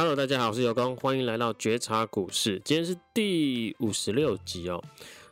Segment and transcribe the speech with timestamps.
[0.00, 2.62] Hello，大家好，我是尤工，欢迎来到觉察股市。
[2.64, 4.80] 今天是第五十六集哦。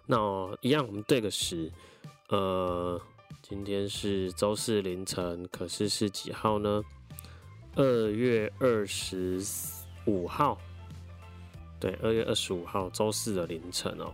[0.06, 0.18] 那
[0.60, 1.70] 一样，我们对个时，
[2.30, 3.00] 呃，
[3.40, 6.82] 今天是周四凌晨，可是是几号呢？
[7.76, 9.40] 二月二十
[10.06, 10.58] 五号。
[11.78, 14.12] 对，二月二十五号周四的凌晨哦。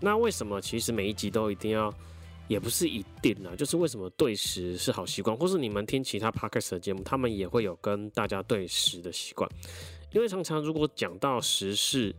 [0.00, 1.92] 那为什么其实每一集都一定要？
[2.48, 9.48] 也不是一定啦，就是为什么对时是好习惯，或是你们听其他 podcast 的节目，他们也会有跟大家对时的习惯。
[10.12, 12.14] 因为常常如果讲到时事、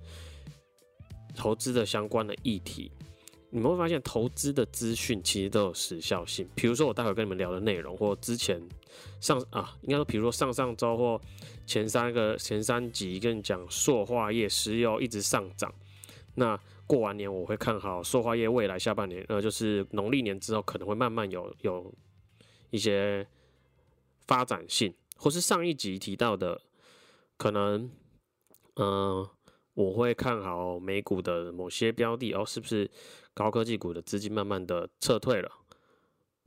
[1.36, 2.92] 投资的相关的议题，
[3.50, 6.48] 你们会发现投资的资讯其实都有时效性。
[6.54, 8.62] 比如说我待会跟你们聊的内容，或之前
[9.20, 11.20] 上啊，应该说，比如说上上周或
[11.66, 15.74] 前三个前三集跟你讲塑化业、石油一直上涨，
[16.36, 16.60] 那。
[16.90, 21.94] 过完年我会看好塑化业未来下半年，呃，就是农历年之后可能会慢慢有有
[22.72, 23.28] 一些
[24.26, 26.60] 发展性，或是上一集提到的，
[27.38, 27.92] 可能，
[28.78, 29.30] 嗯、
[29.76, 32.90] 我会看好美股的某些标的哦，是不是
[33.36, 35.52] 高科技股的资金慢慢的撤退了？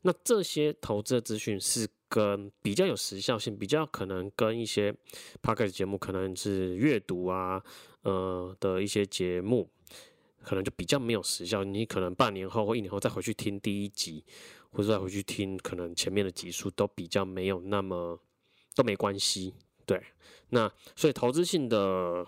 [0.02, 4.92] 那这些投资的资讯是跟比较有时效性，比较可能跟一些
[5.40, 7.62] podcast 节目可能是阅读啊，
[8.02, 9.70] 呃的一些节目。
[10.42, 14.24] 可能就比较没有时效，你可能半年后或一年后再回去听第一集，
[14.70, 18.18] 或者再回去听，可能前面的集数都比较没有那么
[18.74, 19.54] 都没关系。
[19.86, 20.02] 对，
[20.50, 22.26] 那所以投资性的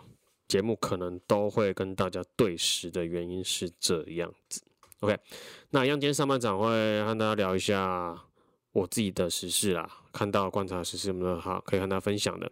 [0.49, 4.63] 节目可能都会跟大家对时的原因是这样子。
[5.01, 5.19] OK，
[5.71, 6.67] 那一样今天上半场会
[7.05, 8.25] 和大家聊一下
[8.73, 12.51] 我自己的时事啦，看到观察时事有没有好可以和大家分享的，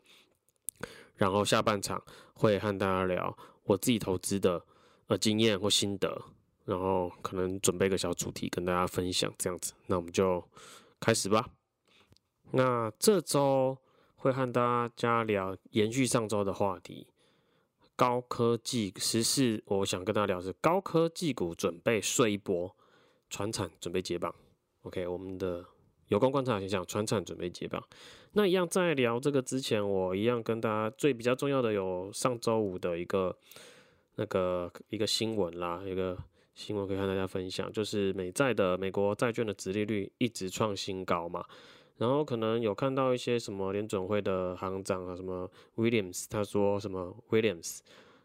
[1.17, 2.03] 然后下半场
[2.35, 4.65] 会和大家聊我自己投资的。
[5.09, 6.23] 呃，经验或心得，
[6.65, 10.43] 然后可能准备个小主题跟大家分享，这样子，那我们就
[11.01, 11.51] 开始吧。
[12.53, 13.77] 那这周
[14.15, 17.09] 会和大家聊延续上周的话题，
[17.97, 22.75] 高科技时事，我想跟大家聊是高科技股准备睡一波，
[23.29, 24.35] 船产准备解绑。
[24.83, 25.65] OK，我们的
[26.09, 27.83] 有关观察现象，船产准备解绑。
[28.33, 33.37] 那一样在聊这个之前，我一样跟大家最比较重要的有上周五的一个。
[34.17, 36.17] 那个一个新闻啦，一个
[36.55, 41.45] 新闻可以和大家分享，就是美债的美国债券的殖利率一直创新高嘛，
[41.97, 47.79] 然后可能有看到一些什么联准会的行长啊，什么 Williams，他说什么 Williams，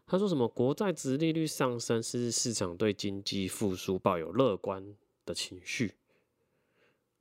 [0.06, 4.94] 他说什么国债殖利率上升是市场对经济复苏抱有乐观
[5.24, 5.94] 的情绪。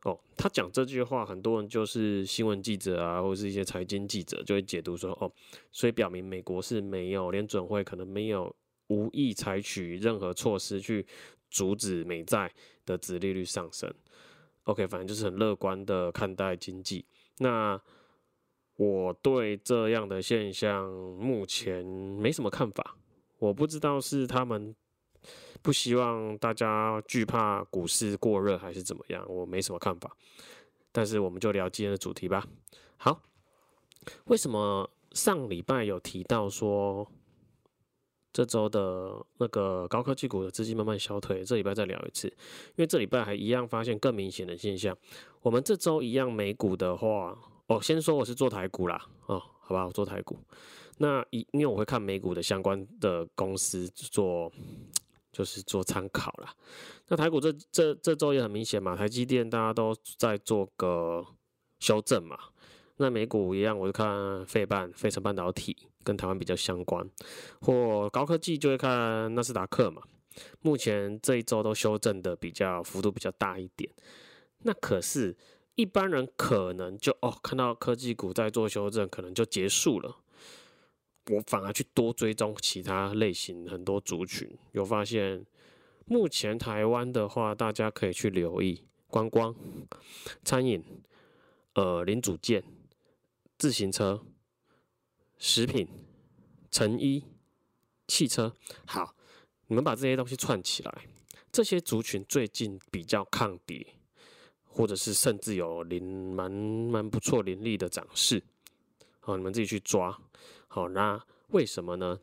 [0.03, 5.31] 哦，他讲这句话，很多人就是新闻记者啊，或者是一些财经记者就会解读说，哦，
[5.71, 8.55] 所以表明美国是没有联准会可能没有
[8.87, 11.05] 无意采取任何措施去
[11.49, 12.53] 阻止美债
[12.85, 13.91] 的殖利率上升。
[14.63, 17.05] OK，反正就是很乐观的看待经济。
[17.39, 17.81] 那
[18.75, 22.97] 我对这样的现象目前没什么看法，
[23.39, 24.75] 我不知道是他们。
[25.61, 30.15] 不希望大家惧怕股市过热还是怎么样，我没什么看法。
[30.91, 32.47] 但是我们就聊今天的主题吧。
[32.97, 33.21] 好，
[34.25, 37.07] 为什么上礼拜有提到说
[38.33, 41.43] 这周的那个高科技股的资金慢慢消退？
[41.43, 44.97] 这礼拜再聊一次，因为这礼拜还一样发现更明显的现象。
[45.41, 50.39] 我们这周一样美股的话，哦，先说我是做台股啦，哦，好吧，我做台股。
[50.97, 54.51] 那一因为我会看美股的相关的公司做。
[55.37, 56.51] 就是做参考啦。
[57.09, 61.23] 那台股这这这周也很明显嘛，台积电大家都在做个
[61.79, 62.35] 修正嘛。
[62.95, 67.07] 那美股一样，我就看费半、费城半导体跟台湾比较相关，
[67.61, 70.01] 或高科技就会看纳斯达克嘛。
[70.61, 73.87] 目前这一周都修正的比较幅度比较大一点。
[74.63, 75.37] 那可是
[75.75, 80.17] 一般人可能就哦，看到科技股在做修正，可能就结束了。
[81.29, 85.45] 我反而去多追踪其他类型很多族群，有发现，
[86.05, 89.53] 目前台湾的话，大家可以去留意观光、
[90.43, 90.83] 餐饮、
[91.73, 92.63] 呃零组件、
[93.57, 94.25] 自行车、
[95.37, 95.87] 食品、
[96.71, 97.23] 成衣、
[98.07, 98.53] 汽车。
[98.85, 99.15] 好，
[99.67, 101.07] 你们把这些东西串起来，
[101.51, 103.85] 这些族群最近比较抗跌，
[104.63, 108.41] 或者是甚至有凌蛮蛮不错凌厉的涨势。
[109.27, 110.17] 好，你们自己去抓。
[110.69, 112.17] 好，那为什么呢？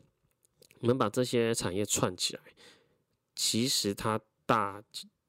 [0.81, 2.41] 我们把这些产业串起来，
[3.37, 4.83] 其实它大，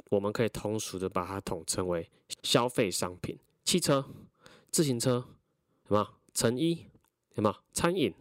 [0.09, 2.09] 我们可以通俗的把它统称为
[2.43, 4.05] 消费商品：汽车、
[4.71, 5.27] 自行车，
[5.85, 6.13] 什么？
[6.33, 6.85] 成衣，
[7.33, 7.53] 什么？
[7.73, 8.13] 餐饮，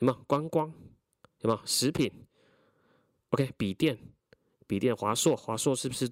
[0.00, 0.24] 什么？
[0.26, 0.74] 观光，
[1.40, 1.62] 什么？
[1.64, 2.12] 食品
[3.28, 3.96] ，OK，笔电，
[4.66, 6.10] 笔电，华硕，华硕是不是？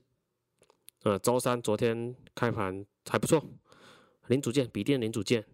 [1.02, 3.44] 呃，周三昨天开盘还不错，
[4.28, 5.44] 零组件，笔电零组件。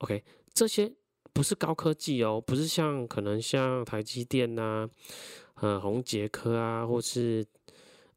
[0.00, 0.22] OK，
[0.52, 0.92] 这些
[1.32, 4.88] 不是高科技哦，不是像可能像台积电呐、
[5.54, 7.46] 呃，宏捷科啊，或是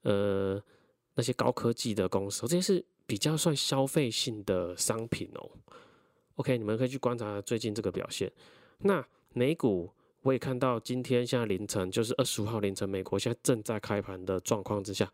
[0.01, 0.61] 呃
[1.15, 5.49] 那些高科技的公司，这些是比较算消费性的商品哦。
[6.35, 8.31] OK，你们可以去观察最近这个表现。
[8.79, 9.91] 那美股
[10.21, 15.11] 我也看到，今天现在凌晨就是二十五号凌晨，美国现在正在开盘的状况之下，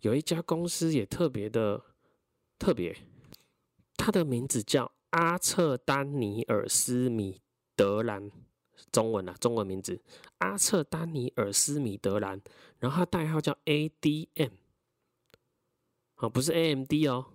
[0.00, 1.82] 有一家公司也特别的
[2.58, 2.96] 特别，
[3.96, 7.40] 它的名字叫阿彻丹尼尔斯米
[7.76, 8.30] 德兰，
[8.90, 10.02] 中文啊，中文名字
[10.38, 12.40] 阿彻丹尼尔斯米德兰，
[12.78, 14.52] 然后它代号叫 ADM，
[16.14, 17.26] 啊，不是 AMD 哦，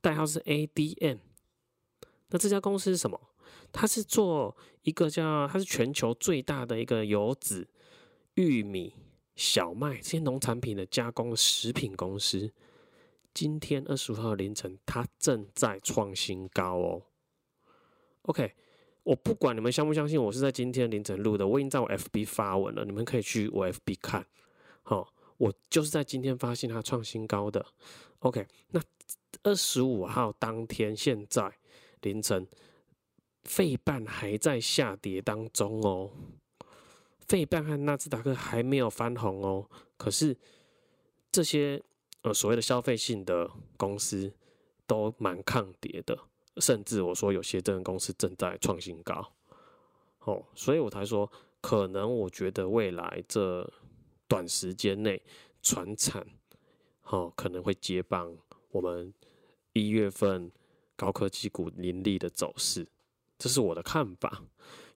[0.00, 1.18] 代号是 ADM。
[2.28, 3.20] 那这家公司是什么？
[3.72, 7.68] 它是做一个叫，它是全球最大的一个油脂、
[8.34, 8.94] 玉米、
[9.34, 12.52] 小麦这些农产品的加工食品公司。
[13.34, 17.02] 今天二十五号凌晨，它正在创新高哦。
[18.26, 18.54] OK，
[19.02, 24.26] 我不管你们相不相信，我是在今天凌晨录的，我已经在我 FB 发文了，你们可以去我 FB 看。
[24.82, 27.64] 好，我就是在今天发现它创新高的。
[28.20, 28.80] OK，那
[29.42, 31.52] 二十五号当天现在。
[32.02, 32.46] 凌晨，
[33.44, 36.10] 费半还在下跌当中哦，
[37.26, 39.68] 费半和纳斯达克还没有翻红哦。
[39.96, 40.36] 可是
[41.32, 41.82] 这些
[42.22, 44.32] 呃所谓的消费性的公司
[44.86, 46.16] 都蛮抗跌的，
[46.58, 49.32] 甚至我说有些这个公司正在创新高
[50.20, 51.30] 哦，所以我才说
[51.60, 53.70] 可能我觉得未来这
[54.28, 55.22] 短时间内
[55.62, 56.26] 传产
[57.02, 58.36] 哦可能会接棒
[58.70, 59.12] 我们
[59.72, 60.50] 一月份。
[60.98, 62.86] 高科技股凌厉的走势，
[63.36, 64.42] 这是我的看法，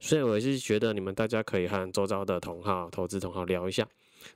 [0.01, 3.87] 所以我也是觉得你们大家可以和周遭的同好、投资同好聊一下，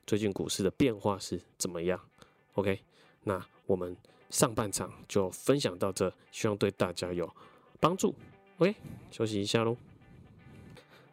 [0.05, 1.99] 最近股市的变化是怎么样。
[2.53, 2.79] OK，
[3.23, 3.97] 那我们
[4.35, 7.33] 上半场就分享到这，希望对大家有
[7.79, 8.13] 帮助。
[8.57, 8.75] OK，
[9.09, 9.77] 休息一下喽。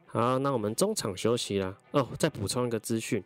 [0.06, 1.72] 好，那我们中场休息啦。
[1.92, 3.22] 哦，再补充一个资讯，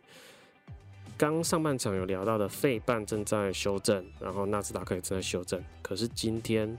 [1.17, 6.77] 刚上半场有聊到的，费半正在修正，然后纳斯达克也正在修正，可是今天。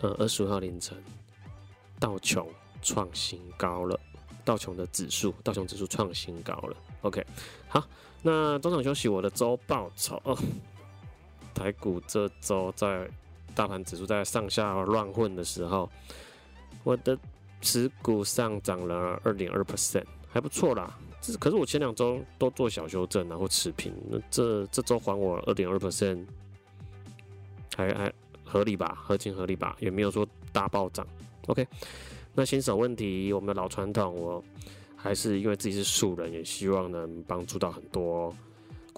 [0.00, 1.00] 呃，二十五号凌晨，
[2.00, 2.48] 道琼
[2.82, 4.00] 创新高了。
[4.44, 6.76] 道琼的指数，道琼指数创新高了。
[7.02, 7.24] OK，
[7.68, 7.86] 好，
[8.22, 10.36] 那中场休息，我的周报酬哦。
[11.60, 13.06] 台股这周在
[13.54, 15.90] 大盘指数在上下乱混的时候，
[16.82, 17.18] 我的
[17.60, 20.98] 持股上涨了二点二 percent，还不错啦。
[21.20, 23.92] 这可是我前两周都做小修正，然后持平。
[24.08, 26.24] 那这这周还我二点二 percent，
[27.76, 28.12] 还还。
[28.42, 31.06] 合理吧，合情合理吧，也没有说大暴涨。
[31.46, 31.64] OK，
[32.34, 34.42] 那新手问题，我们的老传统，我
[34.96, 38.34] 还是因为自己是素人，也希望能帮助到很多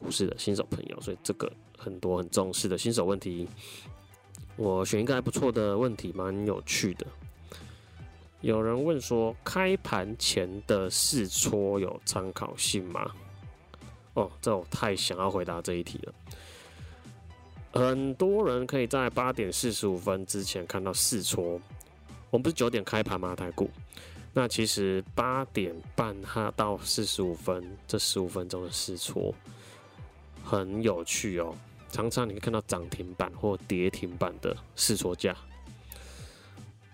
[0.03, 3.49] 股市的新手朋友，所以这个很多很重视的新手问题，
[4.57, 7.07] 我选一个还不错的问题，蛮有趣的。
[8.41, 13.09] 有人问说，开盘前的试撮有参考性吗？
[14.15, 16.15] 哦，这我太想要回答这一题了。
[17.73, 21.61] 很多人可以在八点四十五分之前看到试撮。
[22.31, 23.37] 我们不是九点开盘吗？
[23.37, 23.71] 台股。
[24.35, 29.35] 那其实八点半哈到四十五分这十五分钟的试撮
[30.59, 31.55] 很有趣哦。
[31.91, 35.37] 常常你会看到涨停板或跌停板的试错价。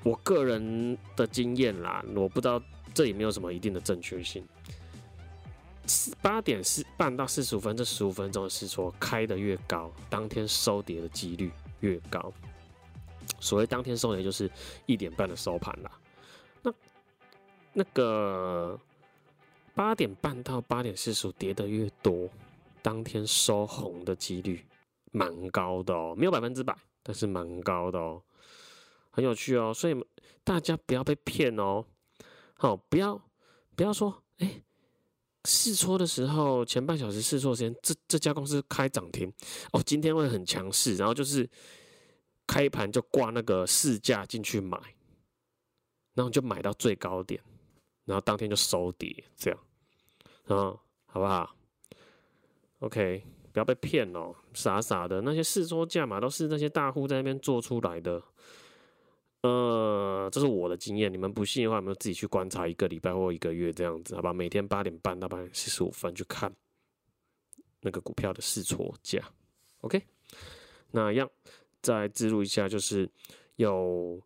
[0.04, 2.62] 我个人的经验啦，我不知道
[2.94, 4.44] 这里没有什么一定的正确性。
[6.20, 11.50] 八点四半到四十五分，这十五分钟的试错开的越高，当天收跌的几率
[11.80, 12.32] 越高。
[13.40, 14.50] 所谓当天收跌，就是
[14.86, 15.90] 一点半的收盘啦。
[16.62, 16.72] 那
[17.72, 18.78] 那个
[19.74, 22.28] 八点半到八点四十五跌得越多，
[22.82, 24.66] 当天收红的几率
[25.12, 28.22] 蛮高的哦，没有百分之百，但是蛮高的哦，
[29.10, 29.72] 很有趣哦。
[29.72, 29.96] 所以
[30.44, 31.84] 大家不要被骗哦，
[32.54, 33.20] 好，不要
[33.76, 34.62] 不要说，哎、
[35.44, 39.32] 试错的时候，前半小时试错时间，这这家公司开涨停
[39.72, 41.48] 哦，今天会很强势，然后就是
[42.46, 44.78] 开盘就挂那个市价进去买，
[46.14, 47.40] 然后就买到最高点，
[48.04, 49.60] 然后当天就收跌，这样，
[50.46, 51.54] 嗯，好不好
[52.80, 58.22] ？OK，不要被骗哦，傻傻的那些试错价嘛，都是那些大户在那边做出来的。
[59.42, 64.32] 呃，这是我的经验，你们不信的话，你们自己去观察一个礼拜或一个月这样子，好吧？
[64.32, 66.52] 每天八点半到八点四十五分去看
[67.82, 69.22] 那个股票的试错价
[69.82, 70.02] ，OK？
[70.90, 71.30] 那一样
[71.80, 73.08] 再记录一下，就是
[73.56, 74.20] 有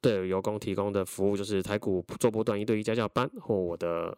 [0.00, 4.16] 对有工提供的服务，就是台股做波段一对一家教班或我的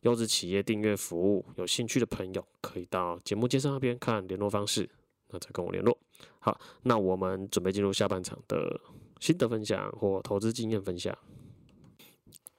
[0.00, 4.88] 优质企业订阅服务，有兴趣的朋友可以到节目介绍那边看联络方式，
[5.28, 5.96] 那再跟我联络。
[6.38, 8.80] 好，那我们准备进入下半场的。
[9.20, 11.14] 心得分享或投资经验分享。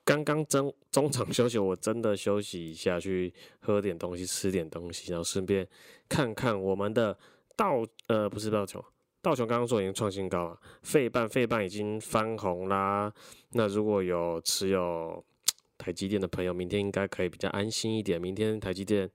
[0.05, 5.67] 刚刚中中场休息，我真的休息一下，去喝点东西，吃点东西，然后顺便
[6.07, 7.17] 看看我们的
[7.55, 8.79] 道呃不是道琼，
[9.23, 13.11] 道琼刚刚说已经创新高了，费半费半已经翻红啦。
[13.53, 15.25] 那如果有持有
[15.81, 18.21] 台积电的朋友，明天应该可以比较安心一点。
[18.21, 19.09] 明天台积电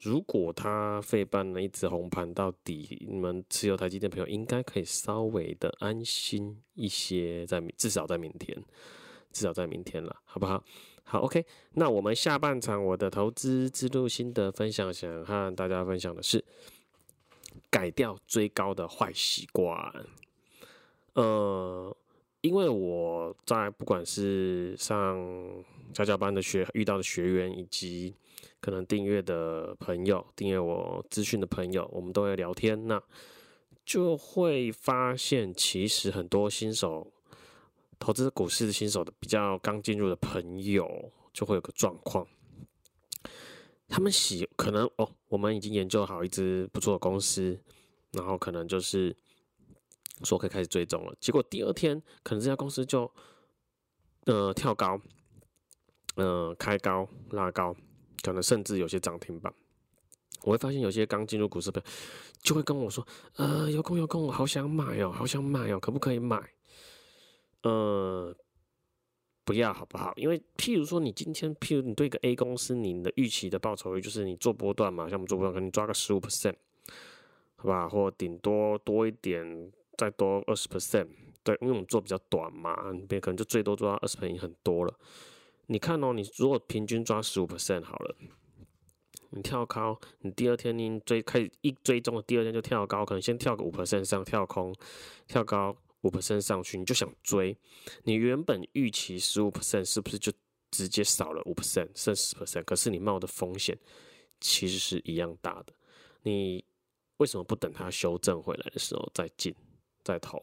[0.00, 8.62] 如果它费半呢一直红盘到底，你们持有台积电朋友应该可以稍微的安心一些，在至少在明天。
[9.32, 10.62] 至少在明天了，好不好？
[11.04, 11.42] 好，OK。
[11.72, 16.44] 那我们下半场我的投资之路心得分享，想和大家分享的是
[17.70, 19.74] 改掉追高的坏习惯。
[21.14, 21.96] 呃，
[22.42, 25.18] 因为我在不管是上
[25.94, 28.14] 家教班的学遇到的学员，以及
[28.60, 33.02] 可能订阅的朋友、订阅我资讯的朋友，我们都会聊天，那
[33.84, 37.10] 就会发现其实很多新手。
[37.98, 42.26] 投资股市的新手的比较刚进入的朋友，就会有个状况，
[43.86, 47.56] 他们喜可能哦，我们已经研究好一只不错的公司，
[48.10, 49.16] 然后可能就是
[50.24, 53.10] 说可以开始追踪了，结果第二天可能这家公司就
[54.26, 55.00] 呃跳高，
[56.16, 57.74] 呃开高拉高，
[58.22, 59.52] 可能甚至有些涨停板。
[60.44, 61.80] 我会发现有些刚进入股市的
[62.40, 66.42] 就会跟我说，呃有空有空，我好想买哦，好想买哦，可不可以买？
[67.62, 68.34] 呃，
[69.44, 70.12] 不要好不好？
[70.16, 76.56] 因为譬如说，你今天譬如你对一个 A 公司，你的预期的报酬率就是你做波段嘛，像我们做波段，可能抓个十五 percent，
[77.54, 77.88] 好吧？
[77.88, 81.08] 或顶多多一点，再多二十 percent，
[81.42, 84.98] 对，因为我们做比较短嘛，别可能就最多做到二十 percent 已经很多了。
[85.66, 88.16] 你看哦，你如果平均抓十五 percent 好了，
[89.30, 94.74] 你跳高，你第二天你追开始一追踪的第二天就跳高，可能先跳个五 percent 上跳空，
[95.26, 95.76] 跳高。
[96.02, 97.56] 五 percent 上去，你就想追，
[98.02, 100.32] 你原本预期十五 percent 是不是就
[100.72, 102.64] 直接少了五 percent，剩十 percent？
[102.64, 103.78] 可是你冒的风险
[104.40, 105.72] 其实是一样大的。
[106.22, 106.64] 你
[107.18, 109.54] 为什么不等它修正回来的时候再进
[110.02, 110.42] 再投？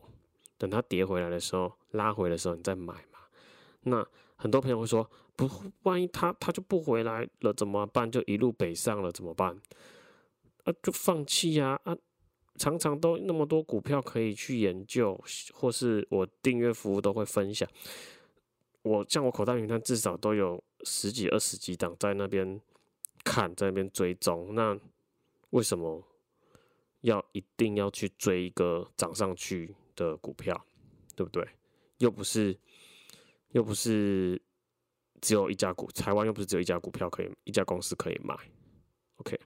[0.58, 3.20] 等它跌回来的时候拉回的时候你再买嘛？
[3.84, 5.50] 那很多朋友会说，不，
[5.84, 8.12] 万一它它就不回来了怎么办？
[8.12, 9.60] 就一路北上了怎么办？
[10.66, 11.96] 啊，就放弃呀啊！
[12.58, 15.18] 常常都那么多股票可以去研究，
[15.54, 17.68] 或是我订阅服务都会分享。
[18.82, 22.60] 我像我口袋名单至少都有十几二十几档在那边
[23.24, 24.54] 看，在那边追踪。
[24.56, 24.78] 那
[25.51, 26.04] 为什么
[27.01, 30.65] 要一定要去追一个涨上去的股票，
[31.15, 31.48] 对不对？
[32.00, 32.58] 又不是
[33.51, 34.41] 又不是
[35.22, 38.36] 只有一家股，台湾又不是只有一家股票可以，一家公司可以买。
[39.18, 39.39] OK。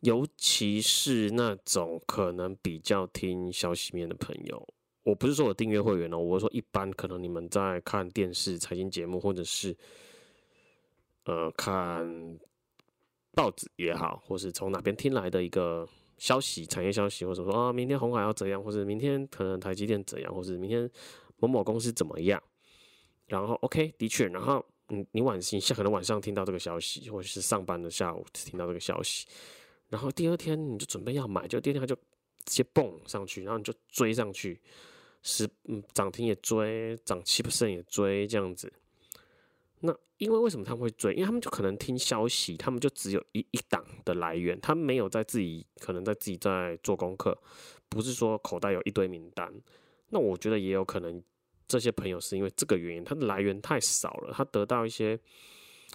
[0.00, 4.64] 尤其是那种可能比较听消息面的朋友，
[5.02, 9.76] 我不是说我订阅会员哦，我是说一般可能你们在看电视财经节目，或者是
[11.24, 12.38] 呃看
[13.38, 20.90] 报纸也好，或是从哪边听来的一个消息，产业消息，或者说啊明天红海要怎样，或者明天可能台积电怎样，或者明天
[21.36, 22.42] 某某公司怎么样，
[23.26, 29.24] 然后 OK 的确，然后你你晚你下可能晚上听到这个消息，或者是上班的下午听到这个消息。
[29.88, 31.94] 然后第二天你就准备要买，就第二天它就
[32.44, 34.60] 直接蹦上去，然后你就追上去，
[35.22, 38.72] 是嗯涨停也追，涨七 percent 也追这样子。
[39.80, 41.12] 那因为为什么他们会追？
[41.14, 47.36] 因为他们就可能听消息，他们就只有一一档的来源，他们没有在自己可能在自己在做功课，
[47.88, 49.52] 不是说口袋有一堆名单。
[50.10, 51.22] 那我觉得也有可能
[51.66, 55.18] 这些朋友是因为这个原因，他的来源太少了，他得到一些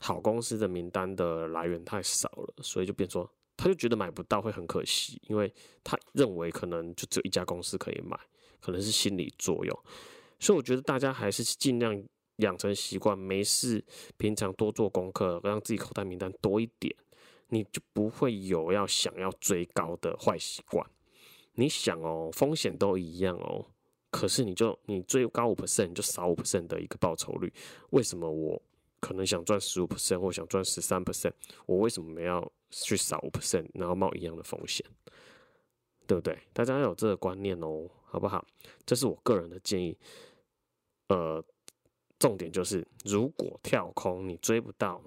[0.02, 3.30] 好公司的名单的来源太少了，所以就变说。
[3.56, 8.20] 他就觉得买不到会很可惜，因为他认为可能就只有一家公司可以买，
[8.60, 9.80] 可能是心理作用。
[10.40, 12.04] 所以我觉得大家还是尽量
[12.38, 13.84] 养成习惯，没事
[14.18, 16.96] 平常多做功课，让自己口袋名单多一点，
[17.50, 20.86] 你就不会有要想要追高的坏习惯。
[21.54, 23.66] 你想哦，风险都一样哦，
[24.10, 27.54] 可是你就你追高五 percent，就少五 percent 的一个报酬率。
[27.92, 28.62] 为什么我
[29.00, 31.34] 可能想赚十五 percent 或想赚十三 percent，
[31.66, 32.52] 我为什么没要？
[32.76, 34.84] 去少五 percent，然后冒一样的风险，
[36.08, 36.36] 对不对？
[36.54, 38.44] 大家要有这个观念哦，好不好？
[38.84, 39.96] 这是我个人的建议。
[41.10, 41.40] 呃，
[42.24, 45.02] 重点就是，如果跳空你追不到，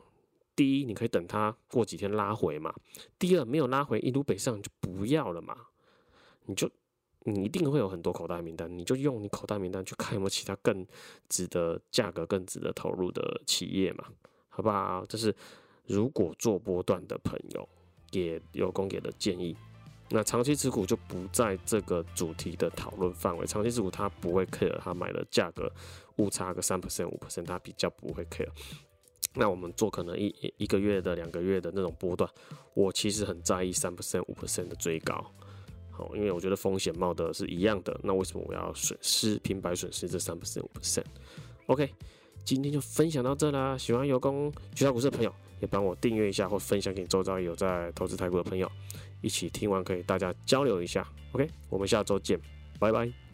[0.54, 2.70] 第一，你可以等它过几天拉回嘛；
[3.18, 5.56] 第二，没有拉回一路北上就不要了嘛。
[6.44, 6.70] 你就
[7.20, 10.86] 你一定会有很多口袋名单，你就用你口袋名单去看有没有其他更
[11.30, 14.04] 值得价格、更值得投入的企业嘛，
[14.50, 15.02] 好不好？
[15.08, 15.34] 这是。
[15.86, 17.66] 如果做波段的朋友，
[18.10, 19.56] 也有公给的建议。
[20.08, 23.46] 那长期持股就不在这个主题的讨论范围。
[23.46, 25.70] 长期持股他不会 care，他买的价格
[26.16, 28.48] 误差个三 percent 五 percent，他比较不会 care。
[29.34, 32.30] 那我们做可能一一个月的、两个月的那种波段，
[32.72, 35.14] 我其实很在意三 percent 五 percent 的追高，
[35.90, 37.98] 好，因为我觉得风险冒的是一样的。
[38.02, 41.92] 那为什么我要损失平白损失这三 percent 五 percent？OK，
[42.44, 43.76] 今天就分享到这啦。
[43.76, 48.70] 喜欢有功绝杀股市的朋友，也帮我订阅一下或分享给周遭有在投资台股的朋友，
[49.26, 51.04] 一起听完可以大家交流一下。
[51.32, 52.38] OK，我们下周见，
[52.78, 53.25] 拜拜。